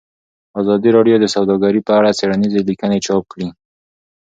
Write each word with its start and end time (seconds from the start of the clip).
ازادي 0.61 0.89
راډیو 0.97 1.15
د 1.21 1.25
سوداګري 1.35 1.81
په 1.87 1.91
اړه 1.99 2.15
څېړنیزې 2.19 2.61
لیکنې 2.69 2.99
چاپ 3.05 3.23
کړي. 3.31 3.49